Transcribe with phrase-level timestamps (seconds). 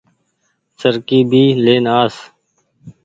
[0.79, 2.15] سرڪي ڀي لين آس۔